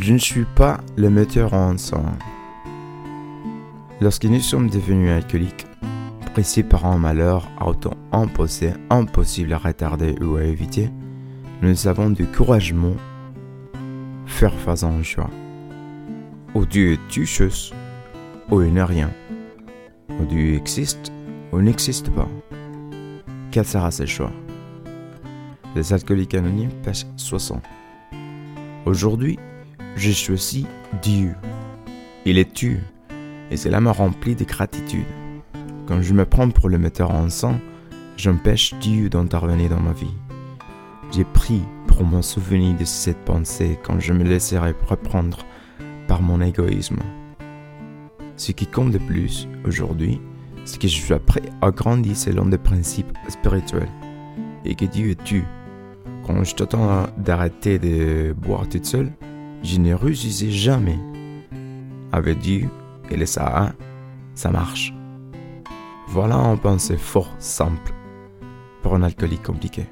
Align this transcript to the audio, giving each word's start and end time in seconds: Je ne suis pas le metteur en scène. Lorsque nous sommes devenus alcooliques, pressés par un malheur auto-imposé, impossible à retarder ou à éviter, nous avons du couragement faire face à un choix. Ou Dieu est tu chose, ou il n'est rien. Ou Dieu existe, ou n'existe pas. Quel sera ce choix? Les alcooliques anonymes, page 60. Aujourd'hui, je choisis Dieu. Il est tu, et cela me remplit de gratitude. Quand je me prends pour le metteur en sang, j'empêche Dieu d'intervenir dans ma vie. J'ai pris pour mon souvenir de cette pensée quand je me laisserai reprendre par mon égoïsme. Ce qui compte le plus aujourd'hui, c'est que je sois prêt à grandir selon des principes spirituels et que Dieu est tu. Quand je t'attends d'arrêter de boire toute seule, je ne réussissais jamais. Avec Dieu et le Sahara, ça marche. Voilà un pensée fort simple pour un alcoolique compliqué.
Je 0.00 0.14
ne 0.14 0.18
suis 0.18 0.46
pas 0.46 0.80
le 0.96 1.10
metteur 1.10 1.52
en 1.52 1.76
scène. 1.76 2.16
Lorsque 4.00 4.24
nous 4.24 4.40
sommes 4.40 4.70
devenus 4.70 5.10
alcooliques, 5.10 5.66
pressés 6.32 6.62
par 6.62 6.86
un 6.86 6.96
malheur 6.96 7.50
auto-imposé, 7.60 8.72
impossible 8.88 9.52
à 9.52 9.58
retarder 9.58 10.14
ou 10.22 10.36
à 10.36 10.44
éviter, 10.44 10.88
nous 11.60 11.86
avons 11.86 12.08
du 12.08 12.24
couragement 12.24 12.94
faire 14.24 14.54
face 14.54 14.84
à 14.84 14.86
un 14.86 15.02
choix. 15.02 15.28
Ou 16.54 16.64
Dieu 16.64 16.94
est 16.94 17.08
tu 17.10 17.26
chose, 17.26 17.74
ou 18.50 18.62
il 18.62 18.72
n'est 18.72 18.82
rien. 18.82 19.10
Ou 20.18 20.24
Dieu 20.24 20.54
existe, 20.54 21.12
ou 21.52 21.60
n'existe 21.60 22.08
pas. 22.10 22.28
Quel 23.50 23.66
sera 23.66 23.90
ce 23.90 24.06
choix? 24.06 24.32
Les 25.76 25.92
alcooliques 25.92 26.34
anonymes, 26.34 26.72
page 26.82 27.04
60. 27.16 27.62
Aujourd'hui, 28.86 29.38
je 29.96 30.12
choisis 30.12 30.66
Dieu. 31.02 31.34
Il 32.24 32.38
est 32.38 32.52
tu, 32.52 32.80
et 33.50 33.56
cela 33.56 33.80
me 33.80 33.90
remplit 33.90 34.34
de 34.34 34.44
gratitude. 34.44 35.06
Quand 35.86 36.02
je 36.02 36.14
me 36.14 36.24
prends 36.24 36.50
pour 36.50 36.68
le 36.68 36.78
metteur 36.78 37.10
en 37.10 37.28
sang, 37.28 37.58
j'empêche 38.16 38.74
Dieu 38.80 39.08
d'intervenir 39.08 39.70
dans 39.70 39.80
ma 39.80 39.92
vie. 39.92 40.14
J'ai 41.12 41.24
pris 41.24 41.62
pour 41.88 42.04
mon 42.04 42.22
souvenir 42.22 42.76
de 42.76 42.84
cette 42.84 43.24
pensée 43.24 43.78
quand 43.82 43.98
je 43.98 44.12
me 44.12 44.22
laisserai 44.22 44.74
reprendre 44.86 45.38
par 46.06 46.22
mon 46.22 46.40
égoïsme. 46.40 46.98
Ce 48.36 48.52
qui 48.52 48.66
compte 48.66 48.92
le 48.92 49.00
plus 49.00 49.48
aujourd'hui, 49.66 50.20
c'est 50.64 50.80
que 50.80 50.88
je 50.88 51.00
sois 51.00 51.18
prêt 51.18 51.42
à 51.60 51.70
grandir 51.70 52.16
selon 52.16 52.46
des 52.46 52.58
principes 52.58 53.12
spirituels 53.28 53.88
et 54.64 54.74
que 54.74 54.84
Dieu 54.84 55.10
est 55.10 55.24
tu. 55.24 55.44
Quand 56.26 56.44
je 56.44 56.54
t'attends 56.54 57.06
d'arrêter 57.18 57.78
de 57.78 58.32
boire 58.32 58.68
toute 58.68 58.84
seule, 58.84 59.10
je 59.62 59.78
ne 59.78 59.94
réussissais 59.94 60.50
jamais. 60.50 60.98
Avec 62.12 62.38
Dieu 62.38 62.68
et 63.10 63.16
le 63.16 63.26
Sahara, 63.26 63.72
ça 64.34 64.50
marche. 64.50 64.92
Voilà 66.08 66.36
un 66.36 66.56
pensée 66.56 66.96
fort 66.96 67.34
simple 67.38 67.92
pour 68.82 68.94
un 68.94 69.02
alcoolique 69.02 69.44
compliqué. 69.44 69.86